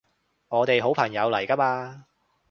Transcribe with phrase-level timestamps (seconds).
[0.47, 2.05] 我哋好朋友嚟㗎嘛